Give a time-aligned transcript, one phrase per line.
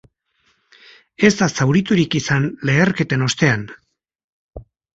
[1.29, 3.69] Ez da zauriturik izan leherketen ostean.